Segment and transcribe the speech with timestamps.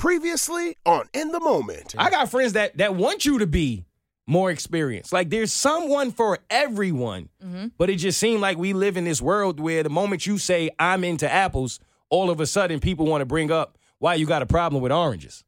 [0.00, 1.94] Previously on In the Moment.
[1.98, 3.84] I got friends that that want you to be
[4.26, 5.12] more experienced.
[5.12, 7.28] Like there's someone for everyone.
[7.44, 7.66] Mm-hmm.
[7.76, 10.70] But it just seemed like we live in this world where the moment you say
[10.78, 14.40] I'm into apples, all of a sudden people want to bring up why you got
[14.40, 15.44] a problem with oranges.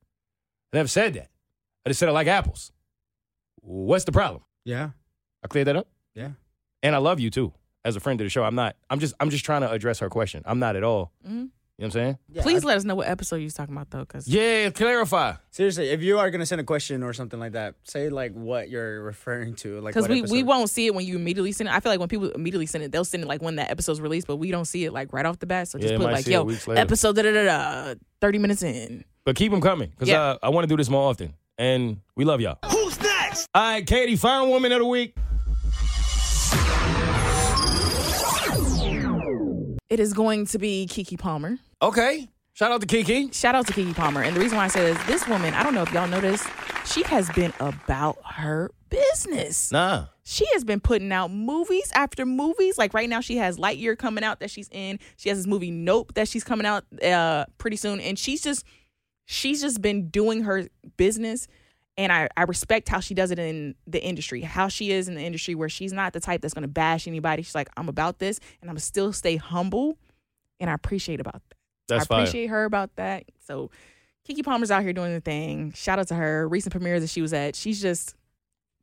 [0.74, 1.30] I never said that.
[1.86, 2.72] I just said I like apples.
[3.62, 4.42] What's the problem?
[4.66, 4.90] Yeah.
[5.42, 5.88] I cleared that up.
[6.14, 6.32] Yeah.
[6.82, 7.54] And I love you too,
[7.86, 8.44] as a friend of the show.
[8.44, 8.76] I'm not.
[8.90, 9.14] I'm just.
[9.18, 10.42] I'm just trying to address her question.
[10.44, 11.10] I'm not at all.
[11.26, 11.46] Mm-hmm.
[11.82, 12.42] You know what I'm saying?
[12.44, 14.70] Please let us know what episode you're talking about, though, because Yeah.
[14.70, 15.32] Clarify.
[15.50, 18.70] Seriously, if you are gonna send a question or something like that, say like what
[18.70, 19.80] you're referring to.
[19.80, 20.46] Like because what we, we episode.
[20.46, 21.74] won't see it when you immediately send it.
[21.74, 24.00] I feel like when people immediately send it, they'll send it like when that episode's
[24.00, 25.66] released, but we don't see it like right off the bat.
[25.66, 26.80] So just Yeah, put might like, see it yo, weeks later.
[26.80, 29.04] episode da da da da, thirty minutes in.
[29.24, 30.22] But keep them coming because Yeah.
[30.22, 31.34] uh, I want to do this more often.
[31.58, 32.58] And we love y'all.
[32.70, 33.48] Who's next?
[33.56, 35.16] All right, Keity, Fine Woman of the Week.
[39.90, 41.58] It is going to be Keke Palmer.
[41.82, 42.28] Okay.
[42.52, 43.34] Shout out to Keke.
[43.34, 44.22] Shout out to Keke Palmer.
[44.22, 46.46] And the reason why I say this, this woman, I don't know if y'all this,
[46.84, 49.72] she has been about her business.
[49.72, 50.06] Nah.
[50.22, 52.78] She has been putting out movies after movies.
[52.78, 55.00] Like right now, she has Lightyear coming out that she's in.
[55.16, 58.64] She has this movie Nope that she's coming out uh, pretty soon, and she's just
[59.24, 61.48] she's just been doing her business.
[61.98, 65.14] And I, I respect how she does it in the industry, how she is in
[65.14, 67.42] the industry where she's not the type that's going to bash anybody.
[67.42, 69.98] She's like, I'm about this, and I'm still stay humble,
[70.60, 71.51] and I appreciate about that.
[71.92, 72.20] That's I fire.
[72.22, 73.24] appreciate her about that.
[73.46, 73.70] So
[74.28, 75.72] Keke Palmer's out here doing the thing.
[75.72, 76.48] Shout out to her.
[76.48, 77.56] Recent premieres that she was at.
[77.56, 78.14] She's just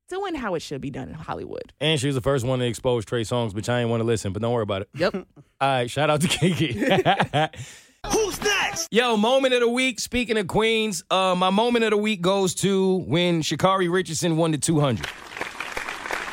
[0.10, 1.72] doing how it should be done in Hollywood.
[1.80, 4.06] And she was the first one to expose Trey Songz, but I ain't want to
[4.06, 4.34] listen.
[4.34, 4.90] But don't worry about it.
[4.96, 5.14] Yep.
[5.16, 5.24] All
[5.62, 7.56] right, shout out to Keke.
[8.12, 8.88] Who's next?
[8.92, 10.00] Yo, moment of the week.
[10.00, 14.52] Speaking of Queens, uh, my moment of the week goes to when Sha'Carri Richardson won
[14.52, 15.06] the 200.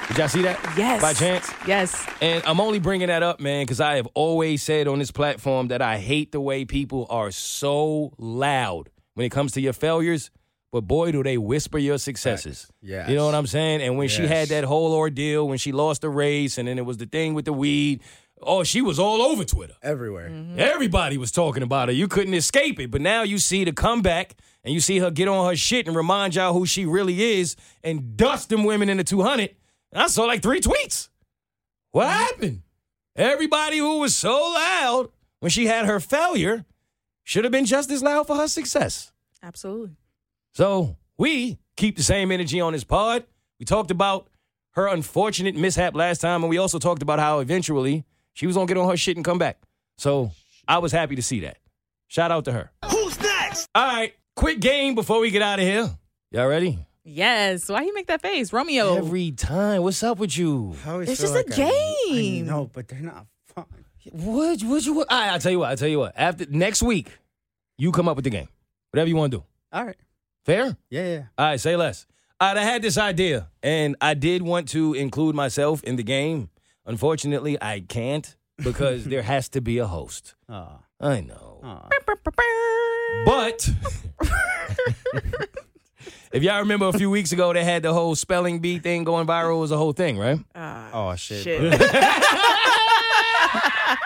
[0.09, 0.59] Did y'all see that?
[0.79, 1.03] yes.
[1.03, 1.51] By chance?
[1.67, 2.07] Yes.
[2.21, 5.69] And I'm only bringing that up, man, because I have always said on this platform
[5.69, 10.31] that I hate the way people are so loud when it comes to your failures.
[10.71, 12.71] But boy, do they whisper your successes.
[12.83, 13.09] Yeah.
[13.09, 13.83] You know what I'm saying?
[13.83, 16.85] And when she had that whole ordeal, when she lost the race, and then it
[16.87, 18.03] was the thing with the weed,
[18.43, 19.75] oh, she was all over Twitter.
[19.83, 20.29] everywhere.
[20.29, 20.59] Mm-hmm.
[20.61, 21.95] Everybody was talking about her.
[21.95, 22.91] You couldn't escape it.
[22.91, 25.97] But now you see the comeback and you see her get on her shit and
[25.97, 29.56] remind y'all who she really is and dust them women in the 200.
[29.93, 31.09] And I saw like three tweets.
[31.93, 32.19] What mm-hmm.
[32.19, 32.63] happened?
[33.17, 35.09] Everybody who was so loud
[35.41, 36.65] when she had her failure
[37.25, 39.13] should have been just as loud for her success.
[39.43, 39.97] Absolutely.
[40.55, 43.25] So we keep the same energy on this pod.
[43.59, 44.29] We talked about
[44.73, 48.05] her unfortunate mishap last time, and we also talked about how eventually
[48.35, 49.59] she was gonna get on her shit and come back.
[49.97, 50.33] So
[50.69, 51.59] I was happy to see that.
[52.09, 52.71] Shout out to her.
[52.91, 53.69] Who's next?
[53.75, 55.91] All right, quick game before we get out of here.
[56.31, 56.86] Y'all ready?
[57.09, 57.69] Yes.
[57.69, 58.97] Why you make that face, Romeo?
[58.97, 59.83] Every time.
[59.83, 60.75] What's up with you?
[60.85, 61.71] I always It's feel just a like I-
[62.11, 62.45] game.
[62.45, 63.65] I know, but they're not fun.
[64.11, 64.63] What?
[64.63, 64.95] would you?
[64.95, 65.11] What?
[65.11, 65.71] All right, I'll tell you what.
[65.71, 66.13] I'll tell you what.
[66.17, 67.17] After next week,
[67.79, 68.49] you come up with the game.
[68.91, 69.45] Whatever you want to do.
[69.73, 69.97] All right.
[70.45, 70.77] Fair?
[70.91, 71.23] Yeah, yeah.
[71.39, 72.07] All right, say less.
[72.41, 76.03] All right, I had this idea, and I did want to include myself in the
[76.03, 76.51] game.
[76.87, 80.35] Unfortunately, I can't because there has to be a host.
[80.49, 80.79] Aw.
[81.01, 81.61] I know.
[81.63, 81.89] Aw.
[83.27, 83.69] But
[86.33, 89.27] if y'all remember a few weeks ago, they had the whole spelling bee thing going
[89.27, 89.57] viral.
[89.57, 90.39] It was a whole thing, right?
[90.55, 91.45] Oh shit.
[91.45, 91.81] Shit.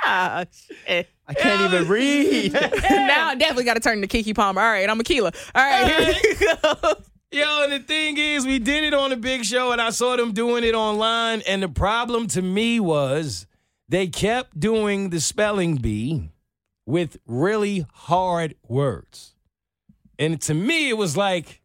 [0.05, 0.45] Ah,
[0.87, 1.09] shit.
[1.27, 2.53] I can't even read.
[2.91, 4.61] now I definitely got to turn to Keke Palmer.
[4.61, 5.35] All right, I'm Akeelah.
[5.55, 6.95] All right, here we go.
[7.33, 10.17] Yo, and the thing is, we did it on the big show, and I saw
[10.17, 11.43] them doing it online.
[11.43, 13.47] And the problem to me was
[13.89, 16.31] they kept doing the spelling bee
[16.87, 19.35] with really hard words.
[20.19, 21.60] And to me, it was like,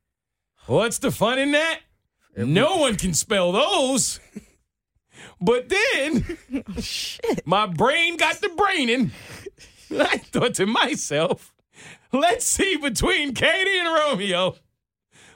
[0.68, 1.80] what's the fun in that?
[2.36, 4.20] No one can spell those.
[5.40, 6.38] But then
[7.46, 9.12] my brain got the braining.
[9.92, 11.54] I thought to myself,
[12.12, 14.56] let's see between Keity and Romeo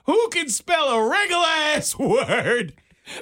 [0.10, 2.74] who can spell a regular ass word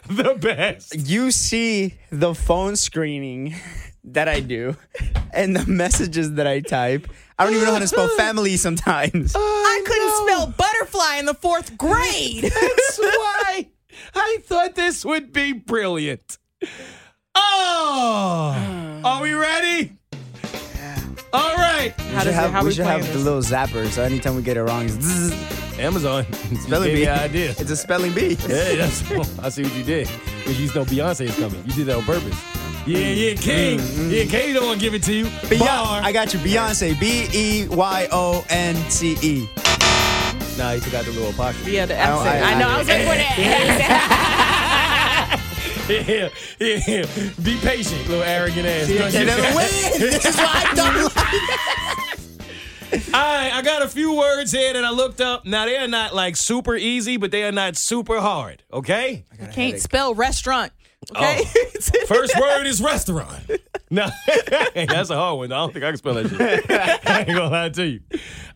[0.08, 0.96] the best.
[0.96, 3.56] you see the phone screening
[4.06, 4.78] that I do
[5.34, 7.08] and the messages that I type.
[7.40, 9.34] I don't even know how to spell family sometimes.
[9.36, 12.44] I couldn't spell butterfly in the fourth grade.
[12.62, 13.68] That's why
[14.16, 16.38] I thought this would be brilliant.
[17.36, 19.94] Oh, are we ready?
[20.76, 21.00] Yeah.
[21.34, 21.67] All right.
[21.78, 23.88] How we does should it- have, how we we should playing have the little zapper,
[23.90, 26.26] so anytime we get it wrong, it's zzz, Amazon.
[26.62, 26.96] spelling bee.
[27.02, 27.52] me an idea.
[27.52, 28.36] It's a spelling bee.
[28.36, 29.02] Hey, that's
[29.40, 30.10] I see what you did.
[30.40, 31.62] Because you know Beyonce is coming.
[31.66, 32.36] You did that on purpose.
[32.88, 33.80] Yeah, mm, yeah, King.
[33.80, 34.12] Mm, mm.
[34.12, 35.26] Yeah, Keity don't want to give it to you.
[35.26, 36.02] Beyonce, Bar.
[36.04, 36.40] I got you.
[36.40, 37.00] Beyonce.
[37.00, 39.48] B E Y O N C E.
[40.58, 41.72] Nah, he forgot the little apostrophe.
[41.74, 42.46] yeah, the I don't- accent.
[42.46, 42.70] I, I- know.
[42.70, 45.44] I was waiting for that.
[45.88, 46.28] Yeah,
[46.60, 47.06] yeah.
[47.44, 48.88] Be patient, little arrogant ass.
[48.88, 49.70] They never win.
[49.98, 50.94] This is why I don't
[52.92, 55.46] like right, I got a few words here that I looked up.
[55.46, 58.64] Now they are not like super easy, but they are not super hard.
[58.72, 59.26] Okay.
[59.42, 60.72] I can't spell restaurant.
[61.16, 61.44] Okay.
[61.46, 61.82] Oh.
[62.08, 63.50] First word is restaurant.
[63.90, 64.08] No,
[64.76, 65.52] that's a hard one.
[65.52, 66.72] I don't think I can spell that shit.
[67.08, 68.02] I ain't gonna lie to you.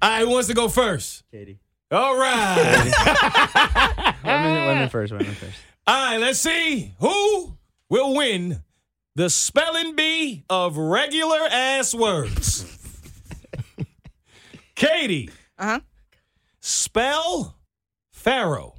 [0.01, 1.23] All right, who wants to go first?
[1.33, 1.59] Keity.
[1.91, 4.13] All right.
[4.23, 5.11] Women, women first.
[5.11, 5.57] Women first.
[5.87, 7.57] All right, let's see who
[7.89, 8.63] will win
[9.15, 12.65] the spelling bee of regular ass words.
[14.75, 15.79] Keity, uh huh.
[16.59, 17.57] spell
[18.11, 18.75] Pharaoh.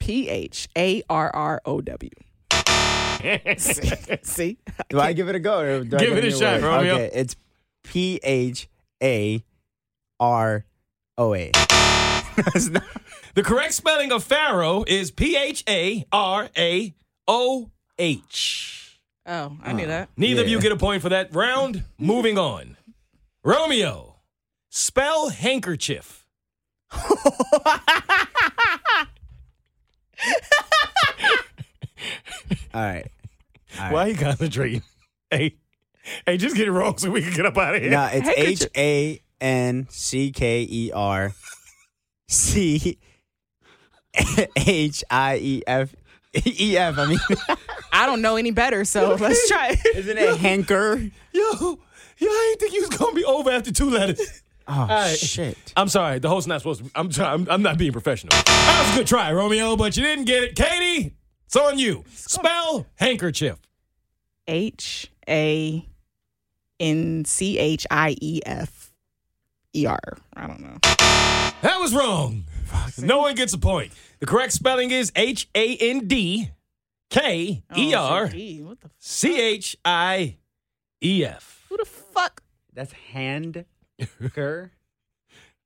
[0.00, 2.10] P H A R R O W.
[4.22, 4.58] See?
[4.90, 5.60] Do I give it a go?
[5.60, 6.62] Or do I Give give it a shot, word?
[6.64, 6.94] Romeo.
[6.94, 7.36] Okay, it's
[7.84, 8.68] P H
[9.02, 9.42] A
[10.20, 10.66] R
[11.16, 11.50] O A.
[13.34, 16.94] The correct spelling of Pharaoh is P H A R A
[17.26, 18.83] O H.
[19.26, 19.90] Oh, I knew uh-huh.
[19.90, 20.08] that.
[20.16, 21.84] Neither of you get a point for that round.
[21.98, 22.76] Moving on.
[23.42, 24.16] Romeo,
[24.70, 26.26] spell handkerchief.
[32.74, 33.06] All right.
[33.78, 33.92] All right.
[33.92, 34.82] Why are you concentrating?
[35.30, 35.56] Hey,
[36.26, 37.90] hey, just get it wrong so we can get up out of here.
[37.90, 38.70] No, it's H Handkerchief.
[38.76, 41.32] A N C K E R
[42.28, 42.98] C
[44.56, 45.94] H I E F
[46.44, 46.98] E F.
[46.98, 47.18] I mean,
[47.94, 49.78] I don't know any better, so let's try it.
[49.96, 50.96] isn't it hanker?
[50.96, 51.78] Yo, yo,
[52.20, 54.42] I didn't think you was gonna be over after two letters.
[54.66, 55.14] Oh right.
[55.18, 55.58] shit!
[55.76, 56.90] I'm sorry, the host's not supposed to.
[56.94, 58.30] I'm sorry, I'm, I'm not being professional.
[58.30, 60.54] That was a good try, Romeo, but you didn't get it.
[60.56, 61.12] Keity,
[61.44, 62.02] it's on you.
[62.14, 63.58] Spell handkerchief.
[64.48, 65.86] H A
[66.80, 68.90] N C H I E F
[69.74, 69.98] E R.
[70.34, 70.78] I don't know.
[71.60, 72.44] That was wrong.
[72.96, 73.92] No one gets a point.
[74.20, 76.48] The correct spelling is H A N D
[77.14, 78.86] K oh, E R Oh, What the?
[78.86, 80.36] F- C H I
[81.02, 81.64] E F.
[81.68, 82.42] who the fuck?
[82.72, 83.66] That's hanker.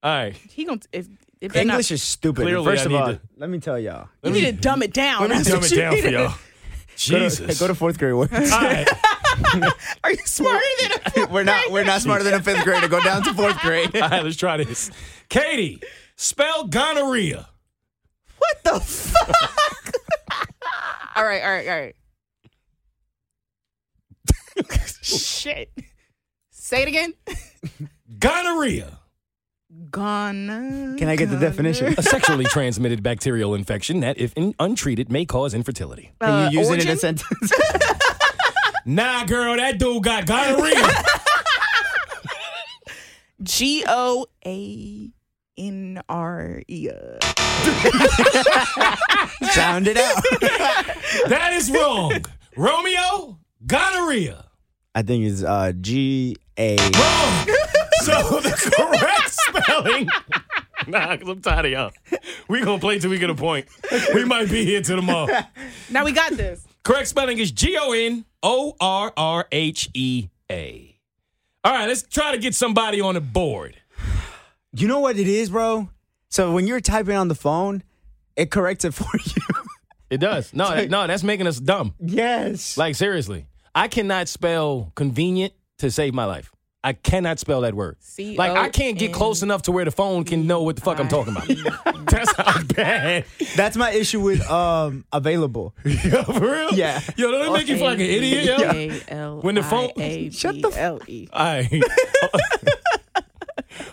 [0.02, 0.36] All right.
[0.36, 1.08] He gonna if
[1.40, 2.42] if they're not- English is stupid.
[2.42, 4.08] Clearly, First I of need all, to- let me tell y'all.
[4.22, 5.22] You need to dumb it down.
[5.22, 6.28] Let me That's dumb what it you down need for to- y'all.
[6.28, 6.36] Go
[6.96, 7.58] Jesus.
[7.58, 8.12] to, go to fourth grade.
[8.12, 8.88] All right.
[10.04, 11.70] Are you smarter than a fourth we're not.
[11.70, 12.88] We're not smarter than a fifth grader.
[12.88, 13.94] Go down to fourth grade.
[13.96, 14.90] All right, let's try this.
[15.30, 15.82] Keity,
[16.16, 17.48] spell gonorrhea.
[18.38, 19.94] What the fuck?
[21.16, 21.94] All right, all right, all right.
[25.02, 25.70] Shit.
[26.50, 27.14] Say it again.
[28.18, 28.98] Gonorrhea.
[29.90, 30.96] Gone.
[30.98, 31.94] Can I get the definition?
[31.96, 36.12] A sexually transmitted bacterial infection that, if in- untreated, may cause infertility.
[36.20, 36.98] Can you uh, use it in a origin?
[36.98, 37.52] sentence?
[38.86, 40.82] Nah, girl, that dude got gonorrhea.
[43.42, 45.10] G O A
[45.58, 46.88] N R E.
[49.52, 50.22] Sound it out.
[51.28, 52.24] that is wrong.
[52.56, 54.44] Romeo, gonorrhea.
[54.94, 56.76] I think it's uh, G A.
[56.76, 57.56] Wrong.
[58.02, 60.08] So the correct spelling.
[60.86, 61.90] Nah, because I'm tired of y'all.
[62.48, 63.66] we going to play till we get a point.
[64.14, 65.28] We might be here till tomorrow.
[65.90, 66.66] Now we got this.
[66.82, 70.96] Correct spelling is G O N O R R H E A.
[71.62, 73.76] All right, let's try to get somebody on the board.
[74.72, 75.88] You know what it is, bro?
[76.28, 77.82] So when you're typing on the phone,
[78.36, 79.42] it corrects it for you.
[80.10, 80.52] It does.
[80.54, 81.94] No, that- no, that's making us dumb.
[82.00, 82.76] yes.
[82.76, 86.50] Like seriously, I cannot spell convenient to save my life.
[86.84, 87.96] I cannot spell that word.
[87.98, 90.82] C Like I can't get close enough to where the phone can know what the
[90.82, 92.06] fuck I'm talking about.
[92.08, 93.24] That's how bad.
[93.56, 95.74] That's my issue with um available.
[95.84, 96.70] Yo, for real?
[96.74, 97.00] Yeah.
[97.16, 98.56] Yo, don't it make you feel like an idiot, yo?
[98.70, 99.90] A L When the phone-
[100.30, 101.26] Shut the f- L E.
[101.32, 101.82] All right.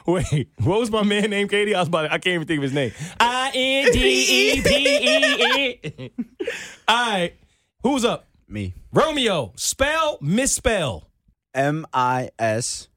[0.07, 1.73] Wait, what was my man name, Keity?
[1.73, 2.91] I was about to, I can't even think of his name.
[3.19, 6.11] I N D E P E E.
[6.87, 7.33] All right.
[7.81, 8.27] Who's up?
[8.47, 8.75] Me.
[8.93, 11.09] Romeo, spell, misspell.
[11.55, 12.87] M I S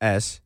[0.00, 0.40] S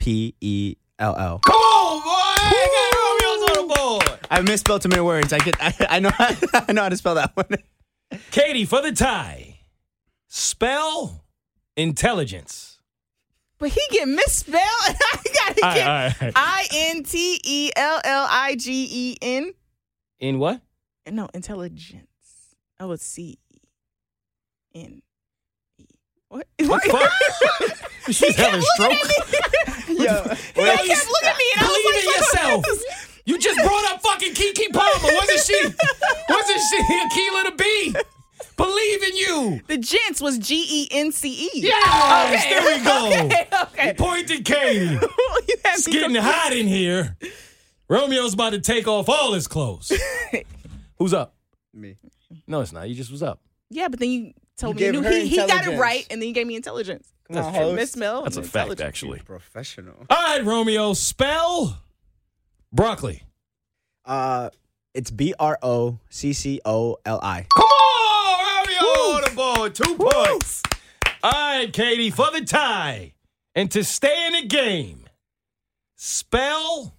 [0.00, 1.38] P E L L.
[1.38, 2.50] Come on, boy.
[2.50, 4.20] Got Romeo's on the board.
[4.30, 5.32] I misspelled too many words.
[5.32, 5.54] I get.
[5.60, 6.10] I, I know.
[6.10, 6.30] How,
[6.68, 7.58] I know how to spell that one.
[8.32, 9.60] Keity, for the tie,
[10.26, 11.24] spell
[11.76, 12.77] intelligence.
[13.58, 16.32] But he get misspelled, and I gotta All right, get all right, all right.
[16.36, 19.52] I N T E L L I G E N.
[20.20, 20.60] In what?
[21.10, 22.04] No, intelligence.
[22.78, 23.58] Oh, it's C E
[24.74, 25.02] N
[25.78, 25.84] E.
[26.28, 26.46] What?
[26.66, 28.12] What the fuck?
[28.12, 28.92] She's having a stroke.
[29.88, 32.64] Yo, He kept looking at me, and I Believe was in like, yourself.
[33.24, 35.14] You just brought up fucking Keke Palmer.
[35.14, 35.62] Wasn't she?
[36.28, 37.94] Wasn't she Akeelah the Bee?
[38.58, 39.60] Believe in you.
[39.68, 41.50] The gents was G E N C E.
[41.54, 42.98] Yes, there we go.
[43.24, 43.94] Okay, okay.
[43.96, 44.98] Pointed Keity.
[45.70, 47.16] It's getting hot in here.
[47.88, 49.92] Romeo's about to take off all his clothes.
[50.98, 51.34] Who's up?
[51.72, 51.96] Me.
[52.48, 52.88] No, it's not.
[52.88, 53.40] You just was up.
[53.70, 56.20] Yeah, but then you told You me you knew he, he got it right, and
[56.20, 57.12] then you gave me intelligence.
[57.28, 57.76] Come on, host.
[57.76, 58.22] Miss Mel.
[58.24, 59.20] That's a fact, actually.
[59.20, 59.94] Professional.
[60.10, 61.80] All right, Romeo, spell
[62.72, 63.22] broccoli.
[64.04, 64.50] Uh,
[64.94, 67.46] it's B R O C C O L I.
[67.54, 67.97] Come on, Romeo
[69.68, 70.10] on the board.
[70.14, 70.62] Two points.
[71.22, 73.12] All right, Keity, for the tie.
[73.54, 75.04] And to stay in the game,
[75.96, 76.94] spell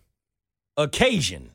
[0.77, 1.51] occasion.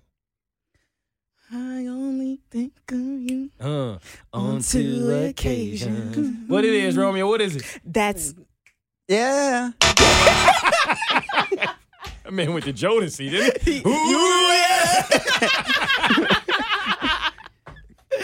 [1.52, 3.50] I only think of you.
[3.60, 3.98] Uh, on
[4.32, 6.16] On two two occasions.
[6.16, 6.48] occasions.
[6.48, 7.28] What it is, Romeo?
[7.28, 7.80] What is it?
[7.84, 8.34] That's
[9.06, 9.72] Yeah.
[12.26, 13.82] I mean, with the Jodeci, didn't he?
[13.86, 15.06] Ooh, yeah.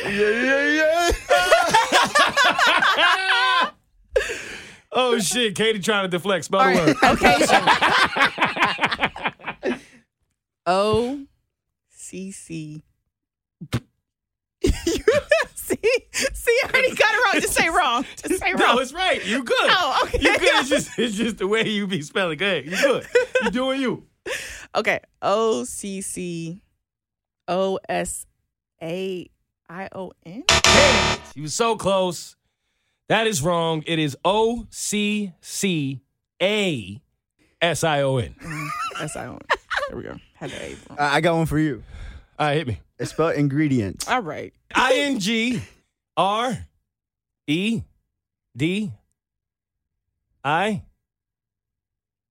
[0.07, 1.11] Yeah, yeah, yeah.
[4.93, 5.55] Oh, shit.
[5.55, 6.47] Keity trying to deflect.
[6.47, 6.97] Spell the word.
[9.63, 9.81] occasion.
[10.67, 11.25] O
[11.89, 12.83] C C.
[14.63, 15.79] See,
[16.13, 17.41] see, I already got it wrong.
[17.41, 18.05] Just say wrong.
[18.17, 18.77] Just say wrong.
[18.77, 19.25] No, it's right.
[19.25, 19.57] You good.
[19.71, 20.19] Oh, okay.
[20.21, 20.49] You good.
[20.57, 22.39] It's just, it's just the way you be spelling.
[22.39, 22.67] Go ahead.
[22.67, 23.07] You good.
[23.45, 24.05] You doing you.
[24.75, 24.99] Okay.
[25.23, 26.61] O C C
[27.49, 28.27] O S
[28.83, 29.31] A
[29.69, 30.43] I O N.
[30.49, 31.21] Damn it.
[31.37, 32.37] You was so close.
[33.11, 33.83] That is wrong.
[33.89, 36.01] It is O C C
[36.41, 37.03] A
[37.61, 38.37] S I O N.
[39.01, 39.41] S I O N.
[39.89, 40.17] There we go.
[40.37, 40.69] Had the A.
[40.69, 40.97] wrong.
[40.97, 41.83] Uh, I got one for you.
[42.39, 42.81] All right, hit me.
[43.01, 44.07] It's spelled ingredients.
[44.09, 44.55] All right.
[44.73, 45.61] I N G
[46.17, 46.57] R
[47.49, 47.83] E
[48.57, 48.93] D
[50.45, 50.85] I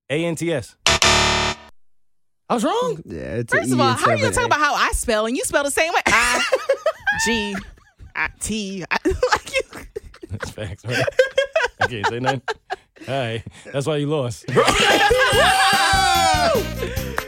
[0.10, 0.78] A N T S.
[0.88, 1.58] I
[2.52, 3.04] was wrong.
[3.06, 4.76] Yeah, it's an First of E all, how are you an gonna talk about how
[4.76, 6.00] I spell and you spell the same way?
[6.06, 6.42] I
[7.26, 7.54] G
[8.16, 8.86] I T.
[8.90, 9.39] I, like you.
[10.32, 11.04] That's facts, right?
[11.82, 12.42] I can't say nothing.
[13.08, 13.44] All right.
[13.72, 14.46] That's why you lost.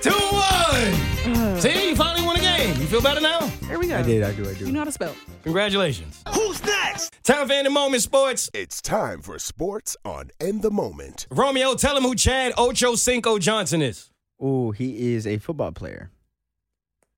[0.02, 1.60] Two one.
[1.60, 2.70] See, you finally won a game.
[2.80, 3.40] You feel better now?
[3.68, 3.98] Here we go.
[3.98, 4.66] I did, I do, I do.
[4.66, 5.16] You know how to spell.
[5.44, 6.22] Congratulations.
[6.34, 7.14] Who's next?
[7.24, 8.50] Time for In the Moment Sports.
[8.54, 11.28] It's time for sports on In the Moment.
[11.32, 14.10] Romeo, tell him who Chad Ocho Cinco Johnson is.
[14.40, 16.12] Oh, he is a football player.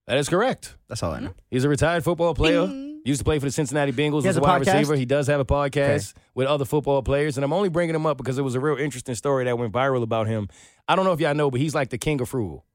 [0.07, 0.75] That is correct.
[0.89, 1.33] That's all I know.
[1.49, 2.67] He's a retired football player.
[2.67, 2.92] Bing.
[3.05, 4.73] Used to play for the Cincinnati Bengals He as a a wide podcast?
[4.73, 4.95] receiver.
[4.95, 7.37] He does have a podcast with other football players.
[7.37, 9.73] And I'm only bringing him up because it was a real interesting story that went
[9.73, 10.47] viral about him.
[10.87, 12.65] I don't know if y'all know, but he's like the king of frugal.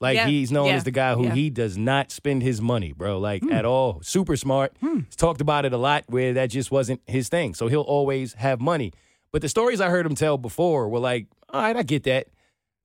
[0.00, 1.34] Like Yeah, he's known yeah, as the guy who yeah.
[1.34, 4.00] he does not spend his money, bro, like at all.
[4.02, 4.76] Super smart.
[4.80, 7.54] He's talked about it a lot where that just wasn't his thing.
[7.54, 8.92] So he'll always have money.
[9.32, 12.28] But the stories I heard him tell before were like, all right, I get that.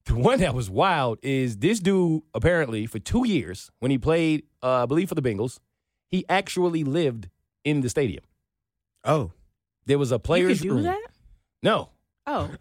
[0.05, 4.43] The one that was wild is this dude apparently for two years when he played,
[4.61, 5.59] uh, I believe for the Bengals,
[6.13, 7.27] he actually lived
[7.65, 8.23] in the stadium.
[9.03, 9.31] Oh.
[9.87, 10.83] There was a You player's could do room.
[10.83, 11.01] that?
[11.63, 11.89] No,
[12.27, 12.51] Oh.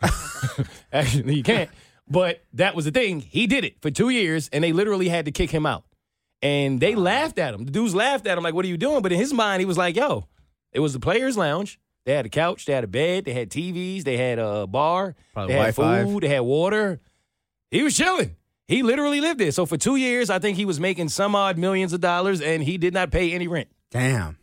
[0.93, 1.69] actually you can't.
[2.09, 3.21] but that was the thing.
[3.21, 5.85] He did it for two years, and they literally had to kick him out.
[6.41, 7.67] And they laughed at him.
[7.67, 9.67] The dudes laughed at him like, "What are you doing?" But in his mind, he
[9.67, 10.27] was like, "Yo,
[10.73, 11.79] it was the players' lounge.
[12.07, 15.15] They had a couch, they had a bed, they had TVs, they had a bar,
[15.35, 16.05] Probably they had Wi-Fi.
[16.05, 17.01] food, they had water.
[17.71, 18.35] He was chilling.
[18.69, 19.51] He literally lived there.
[19.53, 22.63] So for two years, I think he was making some odd millions of dollars, and
[22.63, 23.69] he did not pay any rent.
[23.91, 24.39] Damn.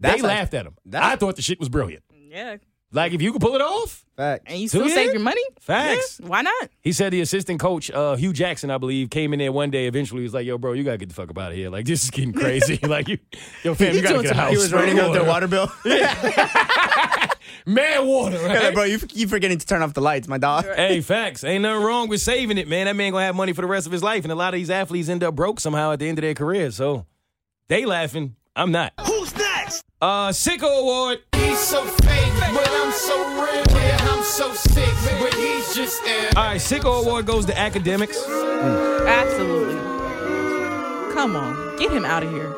[0.00, 0.76] they like- laughed at him.
[0.86, 2.02] that's- I thought the shit was brilliant.
[2.12, 2.56] yeah.
[2.90, 4.44] Like if you could pull it off, Facts.
[4.46, 5.42] And you Two still save your money?
[5.60, 6.18] Facts.
[6.20, 6.70] Yeah, Why not?
[6.80, 9.86] He said the assistant coach, uh, Hue Jackson, I believe, came in there one day.
[9.86, 11.70] Eventually, he was like, "Yo, bro, you gotta get the fuck up out of here.
[11.70, 12.78] Like this is getting crazy.
[12.82, 13.18] like you,
[13.62, 14.50] yo, fam, you You gotta doing get a house.
[14.50, 15.70] He was running up their water bill.
[17.66, 18.74] Man, water, Yeah, right?
[18.74, 20.64] bro, you you forgetting to turn off the lights, my dog.
[20.64, 21.44] Hey, facts.
[21.44, 22.86] Ain't nothing wrong with saving it, man.
[22.86, 24.58] That man gonna have money for the rest of his life, and a lot of
[24.58, 26.70] these athletes end up broke somehow at the end of their career.
[26.70, 27.06] So
[27.68, 28.36] they laughing.
[28.56, 28.92] I'm not.
[29.06, 29.84] Who's next?
[30.00, 31.20] Uh, Sicko Award.
[31.36, 32.07] He's so fake,
[32.54, 33.64] but I'm so real.
[33.82, 34.88] Yeah, I'm so sick,
[35.20, 36.28] but he's just ill.
[36.36, 38.16] All right, Sicko Award goes to Akademiks.
[39.06, 39.74] Absolutely.
[41.14, 41.76] Come on.
[41.76, 42.50] Get him out of here.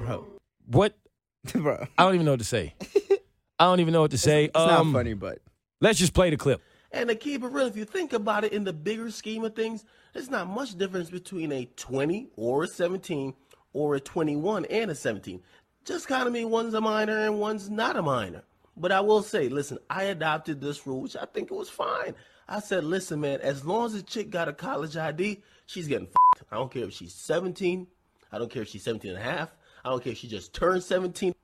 [0.00, 0.26] Bro.
[0.66, 0.96] What?
[1.52, 1.86] bro.
[1.98, 2.74] I don't even know what to say.
[3.58, 4.44] I don't even know what to say.
[4.46, 5.38] It's not Um, funny, but
[5.80, 6.62] Let's just play the clip.
[6.90, 9.54] And to keep it real, if you think about it in the bigger scheme of
[9.54, 13.34] things, there's not much difference between a 20 or a 17
[13.74, 15.42] or a 21 and a 17.
[15.84, 18.42] Just kind of mean one's a minor and one's not a minor.
[18.76, 22.14] But I will say, listen, I adopted this rule, which I think it was fine.
[22.48, 26.06] I said, listen, man, as long as a chick got a college ID, she's getting
[26.06, 26.44] f***ed.
[26.52, 27.86] I don't care if she's 17.
[28.30, 29.50] I don't care if she's 17 and a half.
[29.84, 31.34] I don't care if she just turned 17.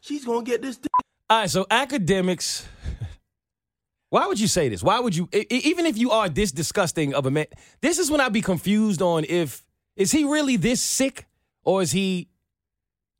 [0.00, 0.78] She's going to get this.
[1.30, 2.66] All right, so Akademiks.
[4.10, 4.82] Why would you say this?
[4.82, 7.46] Why would you, even if you are this disgusting of a man,
[7.80, 9.64] this is when I'd be confused on if
[9.96, 11.26] is he really this sick
[11.64, 12.28] or is he,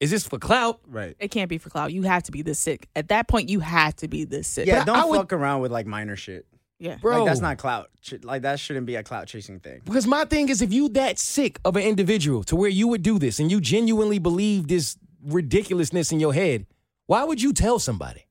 [0.02, 0.80] is this for clout?
[0.87, 1.16] right.
[1.18, 1.92] It can't be for clout.
[1.92, 2.88] You have to be this sick.
[2.94, 4.66] At that point, you have to be this sick.
[4.66, 6.47] Yeah, But don't I would- fuck around with like minor shit.
[6.78, 6.97] Yeah.
[7.00, 7.90] Bro, Like that's not clout.
[8.00, 9.80] Ch- Like that shouldn't be a clout chasing thing.
[9.85, 13.02] Because my thing is, if you that sick of an individual to where you would
[13.02, 16.66] do this and you genuinely believe this ridiculousness in your head,
[17.06, 18.26] why would you tell somebody?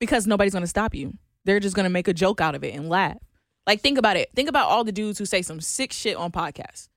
[0.00, 1.16] Because nobody's going to stop you.
[1.44, 3.16] they're just gonna make a joke out of it and laugh.
[3.66, 4.28] Like think about it.
[4.34, 6.88] Think about all the dudes who say some sick shit on podcasts.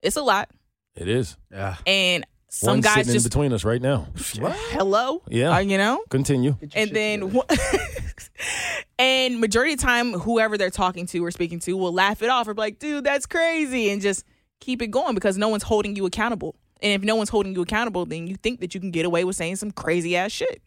[0.00, 0.48] It's a lot,
[0.94, 1.36] It is.
[1.50, 1.76] Yeah.
[1.86, 4.08] and some One guys sitting just in between us right now.
[4.16, 5.54] hello, Yeah.
[5.54, 6.02] Uh, you know.
[6.10, 6.56] Continue.
[6.74, 7.32] and then
[8.98, 12.28] and majority of the time whoever they're talking to or speaking to will laugh it
[12.28, 14.24] off or be like dude that's crazy and just
[14.60, 17.62] keep it going because no one's holding you accountable and if no one's holding you
[17.62, 20.62] accountable then you think that you can get away with saying some crazy ass shit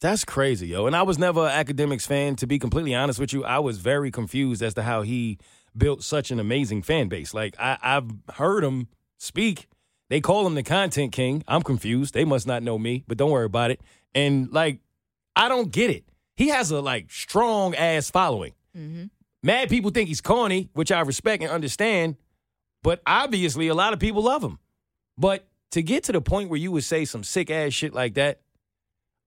[0.00, 0.86] That's crazy, yo.
[0.86, 2.36] And I was never an Akademiks fan.
[2.36, 5.38] To be completely honest with you, I was very confused as to how he
[5.76, 7.32] built such an amazing fan base.
[7.34, 8.88] Like I, I've heard him
[9.18, 9.66] speak.
[10.14, 11.42] They call him the content king.
[11.48, 12.14] I'm confused.
[12.14, 13.80] They must not know me, but don't worry about it.
[14.14, 14.78] And like,
[15.34, 16.04] I don't get it.
[16.36, 18.52] He has a like strong ass following.
[18.78, 19.06] Mm-hmm.
[19.42, 22.14] Mad people think he's corny, which I respect and understand.
[22.84, 24.60] But obviously, a lot of people love him.
[25.18, 28.14] But to get to the point where you would say some sick ass shit like
[28.14, 28.38] that,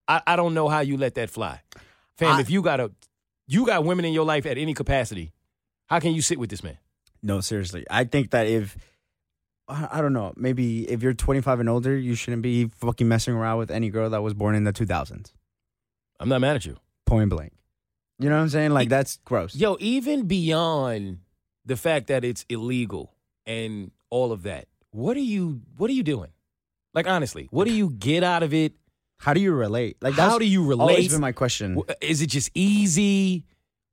[0.08, 1.60] I, I don't know how you let that fly.
[2.16, 2.90] Fam, I- if you got a
[3.46, 5.32] you got women in your life at any capacity,
[5.84, 6.78] how can you sit with this man?
[7.22, 7.84] No, seriously.
[7.90, 8.74] I think that if
[9.68, 13.58] I don't know, maybe if you're 25 and older, you shouldn't be fucking messing around
[13.58, 15.32] with any girl that was born in the 2000s.
[16.18, 16.76] I'm not mad at you.
[17.04, 17.52] Point blank.
[18.18, 18.72] You know what I'm saying?
[18.72, 19.54] Like that's gross.
[19.54, 21.18] Yo, even beyond
[21.64, 23.14] the fact that it's illegal
[23.46, 26.30] and all of that, what are you what are you doing?
[26.94, 28.72] Like honestly, what do you get out of it?
[29.18, 29.98] How do you relate?
[30.00, 30.90] Like How do you relate?
[30.90, 31.80] Always been my question.
[32.00, 33.44] Is it just easy?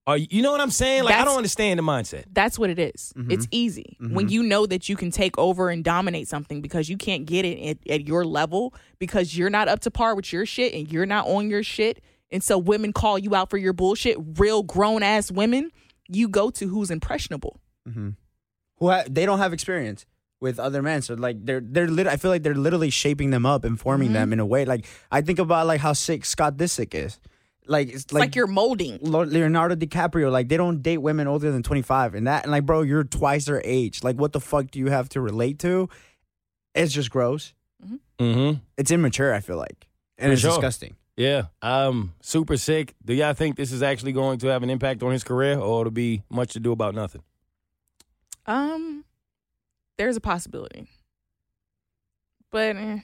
[0.07, 1.03] Are you, you know what I'm saying?
[1.03, 2.25] Like I That's- don't understand the mindset.
[2.31, 3.13] that's what it is.
[3.15, 3.31] Mm-hmm.
[3.31, 4.13] it's easy mm-hmm.
[4.13, 7.43] when you know that you can take over and dominate something because you can't get
[7.45, 10.91] it at, at your level because you're not up to par with your shit and
[10.91, 14.61] you're not on your shit and so women call you out for your bullshit real
[14.61, 15.71] grown ass women
[16.07, 18.09] you go to who's impressionable mm-hmm.
[18.79, 20.05] Who ha- they don't have experience
[20.41, 23.45] with other men, so like they're they're lit- I feel like they're literally shaping them
[23.45, 24.15] up and forming mm-hmm.
[24.15, 24.65] them in a way.
[24.65, 27.19] Like I think about like how sick Scott Disick is.
[27.67, 31.63] Like it's it's like, you're molding Leonardo DiCaprio, like they don't date women older than
[31.63, 34.03] 25 and that and like bro, you're twice their age.
[34.03, 35.89] Like what the fuck do you have to relate to?
[36.73, 37.53] It's just gross.
[38.19, 38.59] Mm-hmm.
[38.77, 39.87] It's immature, I feel like.
[40.17, 40.51] And For it's sure.
[40.51, 40.95] disgusting.
[41.17, 41.43] Yeah.
[41.61, 42.93] Um, super sick.
[43.03, 45.81] Do y'all think this is actually going to have an impact on his career or
[45.81, 47.23] it'll be much to do about nothing?
[48.45, 49.05] Um,
[49.97, 50.87] there's a possibility,
[52.51, 52.99] but eh,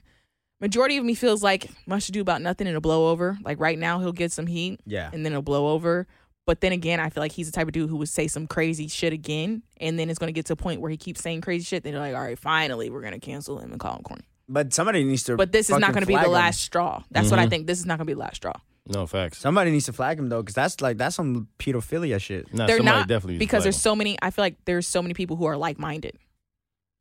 [0.61, 3.37] majority of me feels like much to do about nothing and it'll blow over.
[3.43, 5.09] Like right now, he'll get some heat, Yeah.
[5.11, 6.07] and then it'll blow over.
[6.47, 8.47] But then again, I feel like he's the type of dude who would say some
[8.47, 11.41] crazy shit again, and then it's gonna get to a point where he keeps saying
[11.41, 11.83] crazy shit.
[11.83, 14.23] Then you're like, all right, finally, we're gonna cancel him and call him corny.
[14.49, 16.31] But somebody needs to But this is not gonna be the him.
[16.31, 17.03] last straw.
[17.11, 17.67] That's what I think.
[17.67, 18.53] This is not gonna be the last straw.
[18.87, 19.37] No facts.
[19.37, 22.51] Somebody needs to flag him though, because that's like that's some pedophilia shit.
[22.53, 23.79] Nah, They're somebody not definitely needs to because flag there's him.
[23.81, 24.17] so many.
[24.21, 26.17] I feel like there's so many people who are like minded.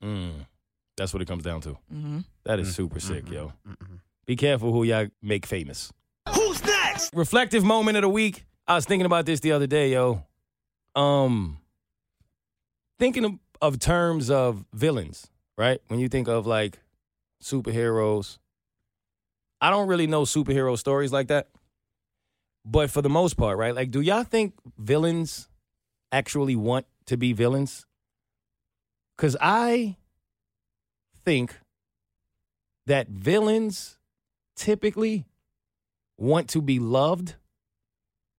[0.05, 0.47] Mm.
[1.01, 1.71] That's what it comes down to.
[1.71, 2.19] Mm-hmm.
[2.45, 3.55] That is super sick, yo.
[4.27, 5.91] Be careful who y'all make famous.
[6.29, 7.15] Who's next?
[7.15, 8.45] Reflective moment of the week.
[8.69, 10.27] I was thinking about this the other day, yo.
[10.95, 11.57] Um,
[12.99, 13.33] thinking of,
[13.63, 15.81] of terms of villains, right?
[15.89, 16.79] When you think of like
[17.43, 18.37] superheroes,
[19.59, 21.49] I don't really know superhero stories like that.
[22.67, 23.75] But for the most part, right?
[23.75, 25.49] Like, do y'all think villains
[26.13, 27.87] actually want to be villains?
[29.17, 29.97] Because I
[31.25, 31.59] think
[32.87, 33.99] that villains
[34.57, 35.27] typically
[36.19, 37.37] want to be loved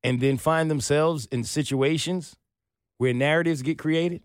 [0.04, 2.36] and then find themselves in situations
[2.98, 4.22] where narratives get created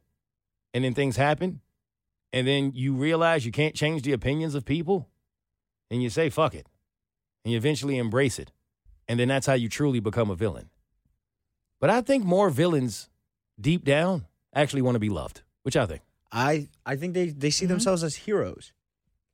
[0.75, 1.61] and then things happen.
[2.33, 5.09] And then you realize you can't change the opinions of people
[5.90, 6.69] and you say, fuck it.
[7.45, 8.53] And you eventually embrace it.
[9.09, 10.69] And then that's how you truly become a villain.
[11.81, 13.09] But I think more villains
[13.61, 16.03] deep down actually want to be loved, which I think.
[16.33, 17.51] I I think they they Mm-hmm.
[17.51, 18.73] see themselves as heroes.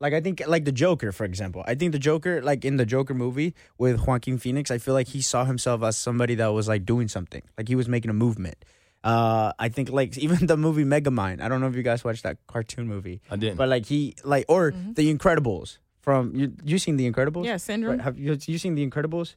[0.00, 1.62] Like I think like the Joker, for example.
[1.66, 5.08] I think the Joker, like in the Joker movie with Joaquin Phoenix, I feel like
[5.08, 7.42] he saw himself as somebody that was like doing something.
[7.56, 8.56] Like he was making a movement.
[9.04, 11.40] Uh I think like even the movie Megamind.
[11.40, 13.20] I don't know if you guys watched that cartoon movie.
[13.30, 13.56] I didn't.
[13.56, 17.46] But like he like or The Incredibles from you you seen The Incredibles?
[17.46, 17.54] Mm-hmm.
[17.54, 17.92] Yeah, syndrome.
[17.98, 19.36] Right, have you you seen The Incredibles?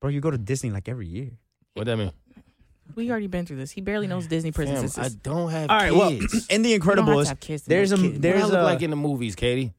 [0.00, 1.30] Bro, you go to Disney like every year.
[1.74, 2.10] what that mean?
[2.96, 3.70] We already been through this.
[3.70, 4.98] He barely knows Disney Fam, princesses.
[4.98, 6.32] I don't have All right, kids.
[6.32, 8.12] well, in The don't have to Incredibles, have kids to there's a know kids.
[8.14, 9.72] What there's look a like in the movies, Keity?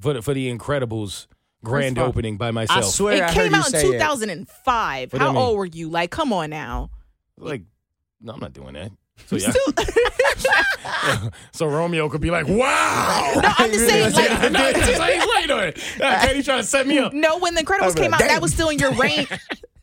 [0.00, 1.26] For the, for the Incredibles
[1.62, 2.84] grand First of all, opening by I myself.
[2.86, 3.92] swear I it heard came you out in say it.
[3.92, 5.12] 2005.
[5.12, 5.42] What that How mean?
[5.42, 5.88] old were you?
[5.88, 6.90] Like, come on now.
[7.38, 7.62] like,
[8.20, 8.90] no, I'm not doing that.
[9.26, 9.52] So yeah.
[11.52, 15.20] so Romeo could be like, "Wow." No, I'm just saying, like, no, it's just like,
[15.20, 15.50] wait.
[15.50, 15.72] Uh,
[16.26, 17.12] Keity trying to set me up.
[17.12, 19.28] no, when the Incredibles came like, out, "Damn." that was still in your range.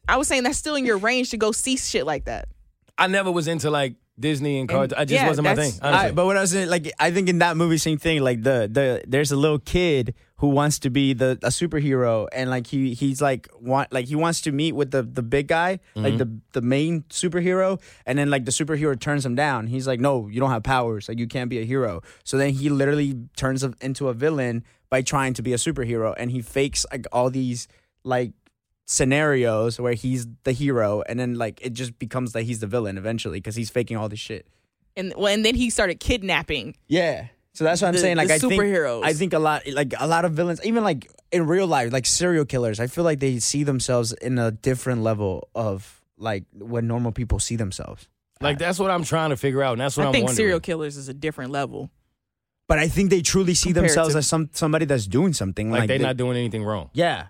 [0.07, 2.49] I was saying that's still in your range to go see shit like that.
[2.97, 4.93] I never was into like Disney and cards.
[4.93, 5.73] I just yeah, wasn't my thing.
[5.81, 8.21] I, but what I was saying, like, I think in that movie, same thing.
[8.21, 12.49] Like the the there's a little kid who wants to be the a superhero, and
[12.49, 15.79] like he he's like want like he wants to meet with the the big guy,
[15.95, 16.17] like mm-hmm.
[16.17, 19.67] the the main superhero, and then like the superhero turns him down.
[19.67, 22.01] He's like, no, you don't have powers, like you can't be a hero.
[22.23, 26.13] So then he literally turns him into a villain by trying to be a superhero,
[26.17, 27.67] and he fakes like all these
[28.03, 28.33] like
[28.91, 32.97] scenarios where he's the hero, and then like it just becomes that he's the villain
[32.97, 34.45] eventually because he's faking all this shit.
[34.97, 36.75] And well, and then he started kidnapping.
[36.87, 37.27] Yeah.
[37.53, 38.17] So that's what I'm The- saying.
[38.17, 38.61] Like the I think.
[39.03, 42.05] I think a lot like a lot of villains, even like in real life, like
[42.05, 46.87] serial killers, I feel like they see themselves in a different level of like when
[46.87, 48.07] normal people see themselves.
[48.41, 50.35] like that's what I'm trying to figure out, and that's what I am think wondering.
[50.35, 51.89] serial killers is a different level.
[52.67, 55.71] But I think they truly see Compared themselves to- as some somebody that's doing something.
[55.71, 56.89] like, Like, they're they- not doing anything wrong.
[56.93, 57.27] Yeah.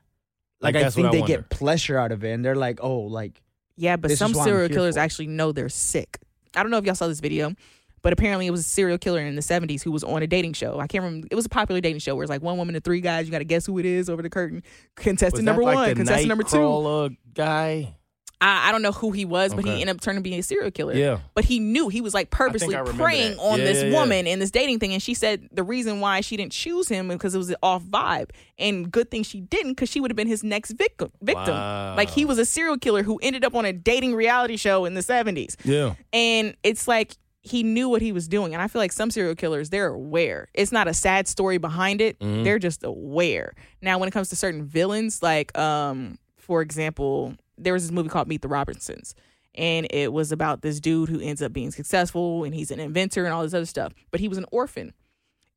[0.61, 1.37] Like, Like, I think what I they wonder.
[1.37, 3.41] get pleasure out of it and they're like, oh, like
[3.77, 5.01] Yeah, but some serial killers for.
[5.01, 6.19] actually know they're sick.
[6.55, 7.53] I don't know if y'all saw this video,
[8.01, 10.53] but apparently it was a serial killer in the 70s who was on a dating
[10.53, 10.79] show.
[10.79, 11.27] I can't remember.
[11.31, 13.25] It was a popular dating show where it's like one woman and three guys.
[13.25, 14.63] You got to guess who it is over the curtain.
[14.95, 16.57] Contestant Was number like one, the contestant number two.
[16.57, 17.95] Nightcrawler guy.
[18.41, 20.41] I, I don't know who he was, but he ended up turning to be a
[20.43, 20.93] serial killer.
[20.95, 21.19] Yeah.
[21.35, 23.41] But he knew he was like purposely I preying that.
[23.41, 23.99] on Yeah, this yeah, yeah.
[23.99, 24.93] woman in this dating thing.
[24.93, 27.83] And she said the reason why she didn't choose him because it was an off
[27.83, 28.31] vibe.
[28.57, 31.11] And good thing she didn't because she would have been his next victim.
[31.21, 31.53] victim.
[31.53, 31.95] Wow.
[31.95, 34.95] Like he was a serial killer who ended up on a dating reality show in
[34.95, 35.55] the 70s.
[35.63, 35.93] Yeah.
[36.11, 38.53] And it's like he knew what he was doing.
[38.53, 40.47] And I feel like some serial killers, they're aware.
[40.53, 42.19] It's not a sad story behind it.
[42.19, 42.43] Mm-hmm.
[42.43, 43.53] They're just aware.
[43.81, 48.09] Now, when it comes to certain villains, like um, for example, there was this movie
[48.09, 49.15] called Meet the Robinsons.
[49.55, 53.25] And it was about this dude who ends up being successful and he's an inventor
[53.25, 53.93] and all this other stuff.
[54.09, 54.93] But he was an orphan.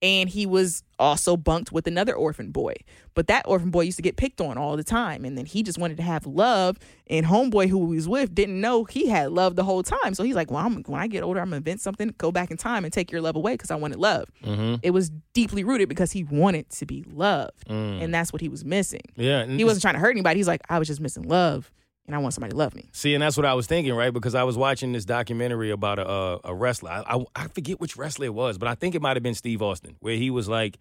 [0.03, 2.75] And he was also bunked with another orphan boy.
[3.15, 5.25] But that orphan boy used to get picked on all the time.
[5.25, 6.77] And then he just wanted to have love.
[7.07, 10.13] And homeboy who he was with didn't know he had love the whole time.
[10.13, 12.31] So he's like, well, I'm, when I get older, I'm going to invent something, go
[12.31, 14.29] back in time and take your love away because I wanted love.
[14.43, 14.75] Mm-hmm.
[14.83, 17.67] It was deeply rooted because he wanted to be loved.
[17.67, 18.03] Mm.
[18.03, 19.05] And that's what he was missing.
[19.17, 19.47] Yeah.
[19.47, 20.39] He wasn't trying to hurt anybody.
[20.39, 21.73] He's like, I was just missing love.
[22.07, 22.91] And I want somebody to love me.
[22.93, 24.13] See, and that's what I was thinking, right?
[24.13, 26.91] Because I was watching this documentary about a a, a wrestler.
[26.91, 29.35] I, I I forget which wrestler it was, but I think it might have been
[29.35, 30.79] Steve Austin, where he was like,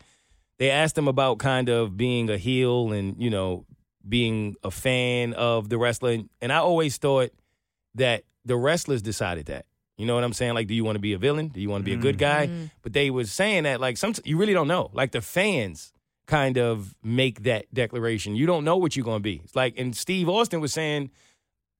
[0.58, 3.66] they asked him about kind of being a heel and you know
[4.08, 7.32] being a fan of the wrestler, and, and I always thought
[7.96, 9.66] that the wrestlers decided that.
[9.98, 10.56] You know what I'm saying?
[10.56, 11.50] Like, do you want to be a villain?
[11.50, 12.54] Do you want to be a good mm-hmm.
[12.56, 12.72] guy?
[12.82, 14.90] But they was saying that like some you really don't know.
[14.92, 15.93] Like the fans
[16.26, 18.36] kind of make that declaration.
[18.36, 19.42] You don't know what you're going to be.
[19.44, 21.12] It's like and Steve Austin was saying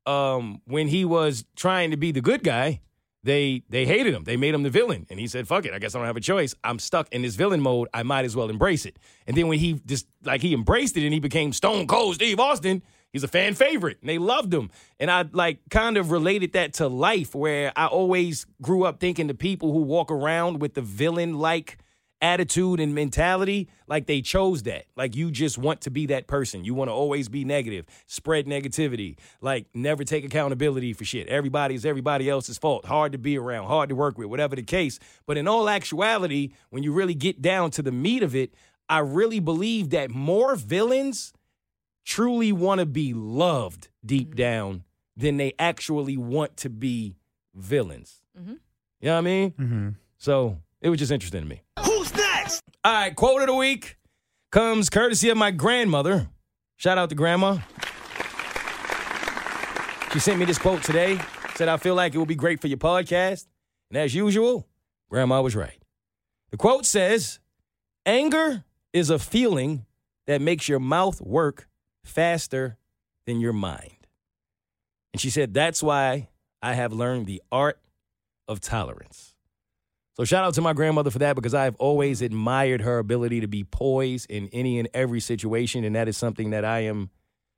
[0.06, 2.82] um, when he was trying to be the good guy,
[3.24, 4.26] they they hated him.
[4.26, 5.74] They made him the villain, and he said, "Fuck it.
[5.74, 6.54] I guess I don't have a choice.
[6.64, 7.88] I'm stuck in this villain mode.
[7.94, 11.06] I might as well embrace it." And then when he just like he embraced it
[11.06, 14.70] and he became Stone Cold Steve Austin, he's a fan favorite, and they loved him.
[15.00, 19.28] And I like kind of related that to life, where I always grew up thinking
[19.28, 21.78] the people who walk around with the villain like
[22.24, 24.86] attitude and mentality, like they chose that.
[24.96, 26.64] Like you just want to be that person.
[26.64, 31.28] You want to always be negative, spread negativity, like never take accountability for shit.
[31.28, 32.86] Everybody is everybody else's fault.
[32.86, 34.98] Hard to be around, hard to work with, whatever the case.
[35.28, 38.54] But in all actuality, when you really get down to the meat of it,
[38.88, 41.34] I really believe that more villains
[42.06, 44.84] truly want to be loved deep down
[45.16, 47.16] than they actually want to be
[47.54, 48.22] villains.
[48.38, 48.48] Mhm.
[49.00, 49.52] You know what I mean?
[49.52, 49.90] mm-hmm.
[50.18, 51.64] So it was just interesting to me.
[51.84, 52.62] Who's next?
[52.84, 53.98] All right, quote of the week
[54.52, 56.28] comes courtesy of my grandmother.
[56.76, 57.60] Shout out to grandma.
[60.12, 61.20] She sent me this quote today.
[61.56, 63.48] Said, I feel like it would be great for your podcast.
[63.90, 64.68] And as usual,
[65.10, 65.82] grandma was right.
[66.52, 67.40] The quote says,
[68.06, 69.86] Anger is a feeling
[70.28, 71.68] that makes your mouth work
[72.04, 72.78] faster
[73.26, 74.08] than your mind.
[75.14, 76.30] And she said, That's why
[76.62, 77.80] I have learned the art
[78.48, 79.33] of tolerance.
[80.16, 83.48] So shout out to my grandmother for that because I've always admired her ability to
[83.48, 85.84] be poised in any and every situation.
[85.84, 87.10] And that is something that I am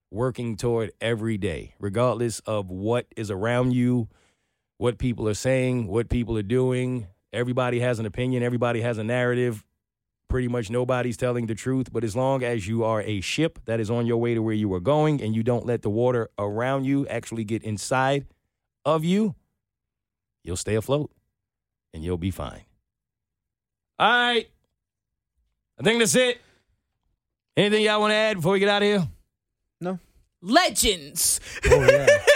[0.10, 4.08] working toward every day, regardless of what is around you,
[4.78, 7.08] what people are saying, what people are doing.
[7.34, 9.66] Everybody has an opinion, everybody has a narrative.
[10.30, 11.92] Pretty much nobody's telling the truth.
[11.92, 14.56] But as long as you are a ship that is on your way to where
[14.56, 18.26] you are going and you don't let the water around you actually get inside
[18.86, 19.36] of you,
[20.44, 21.12] you'll stay afloat
[21.96, 22.62] and you'll be fine.
[23.98, 24.48] All right.
[25.80, 26.40] I think that's it.
[27.58, 29.08] Anything y'all want to add before we get out of here?
[29.80, 29.98] No.
[30.42, 31.40] Legends.
[31.72, 32.08] Oh yeah.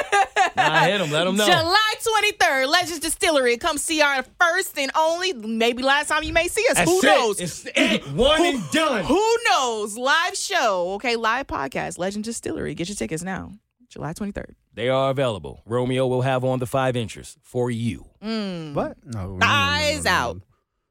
[0.55, 1.11] Nah, hit 'em.
[1.11, 1.45] Let 'em know.
[1.45, 3.57] July 23rd, Legends Distillery.
[3.57, 6.75] Come see our first and only, maybe last time you may see us.
[6.75, 7.03] That's Who it.
[7.03, 7.39] knows?
[7.39, 8.05] It's it.
[8.11, 9.05] One and done.
[9.05, 9.95] Who knows?
[9.97, 10.93] Live show.
[10.95, 11.97] Okay, live podcast.
[11.97, 12.73] Legend Distillery.
[12.73, 13.51] Get your tickets now.
[13.89, 14.55] July 23rd.
[14.79, 15.61] They are available.
[15.65, 18.05] Romeo will have on the five inches for you.
[18.23, 18.73] Mm.
[18.73, 18.95] What?
[19.03, 19.19] No.
[19.19, 20.17] no, no, no, Thighs no, no.
[20.17, 20.41] out.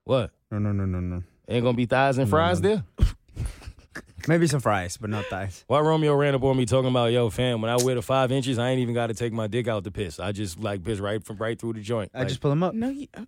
[0.04, 0.30] What?
[0.50, 1.22] No, no, no, no, no.
[1.48, 2.84] Ain't gonna be thighs and fries there?
[4.28, 5.64] Maybe some fries, but not thighs.
[5.68, 8.30] Why Romeo ran up on me talking about, yo, fam, when I wear the five
[8.30, 10.20] inches, I ain't even got to take my dick out to piss.
[10.20, 12.10] I just like piss right from right through the joint.
[12.12, 12.74] I Like, just pull them up.
[12.74, 13.24] No, you, uh,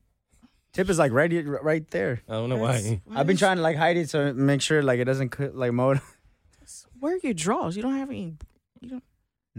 [0.75, 2.21] Tip is like right, here- right there.
[2.29, 3.01] I don't know why.
[3.15, 6.03] I've been trying to like hide it so make sure like it doesn't like mode.
[7.01, 7.77] Where are your draws?
[7.77, 8.35] You don't have any.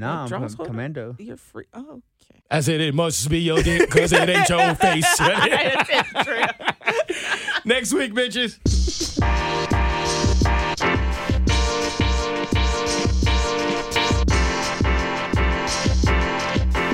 [0.01, 0.15] You don't.
[0.15, 1.15] Nah, I'm draws com- commando.
[1.19, 1.65] You're free.
[1.73, 2.41] Oh, okay.
[2.49, 5.19] I said it must be your dick because it ain't your face.
[7.65, 8.57] Next week, bitches.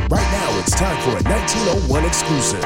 [0.10, 2.64] Right now, it's time for a 1901 exclusive.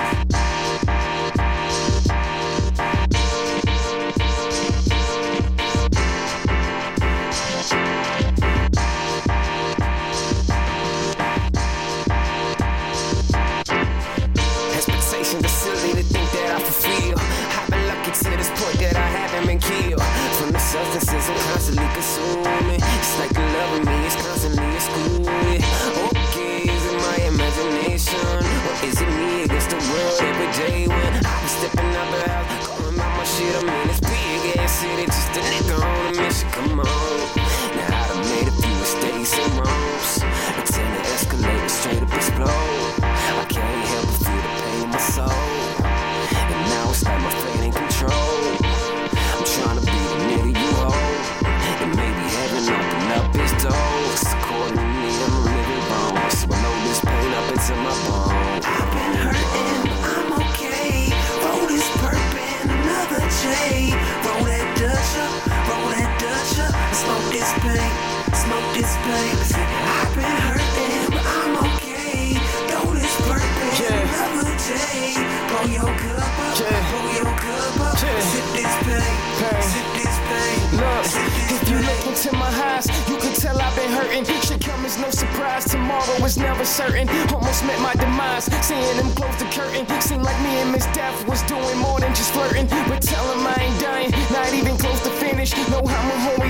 [86.71, 87.07] Certain.
[87.35, 88.45] Almost met my demise.
[88.63, 89.83] Seeing them close the curtain.
[90.01, 92.67] Seemed like me and Miss Death was doing more than just flirting.
[92.87, 95.51] But tell him I ain't dying, not even close to finish.
[95.69, 96.01] Know how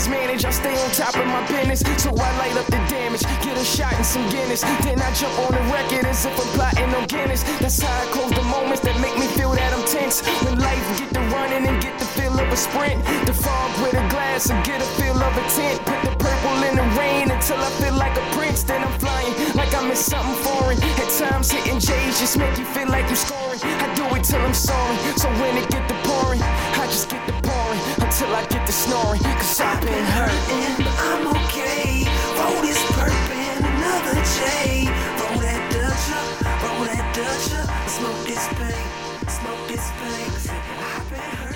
[0.02, 0.46] homies manage.
[0.46, 1.82] I stay on top of my business.
[2.02, 3.22] So I light up the damage.
[3.44, 4.62] Get a shot and some Guinness.
[4.84, 7.44] Then I jump on the record as if I'm plotting on Guinness.
[7.60, 10.22] That's how I close the moments that make me feel that I'm tense.
[10.44, 13.04] When life get to running and get the feel of a sprint.
[13.26, 15.80] The fog with a glass and get a feel of a tent.
[15.86, 18.64] Put the purple in the rain until I feel like a prince.
[18.64, 20.82] Then I'm flying like I'm in something foreign.
[20.82, 23.60] At times hitting J's just make you feel like you're scoring.
[23.64, 24.98] I do it till I'm sorry.
[25.18, 27.41] So when it get the pouring, I just get the
[28.12, 29.22] until I get the snoring.
[29.22, 30.30] Cause I've been hurt.
[30.30, 32.04] hurting, but I'm okay.
[32.36, 33.32] Roll this purple
[33.64, 34.92] another J.
[35.20, 36.28] Roll that Dutch up,
[36.64, 37.70] roll that Dutch up.
[37.88, 38.88] Smoke this pain,
[39.32, 40.28] smoke this pain.
[40.92, 41.51] I've been hurting,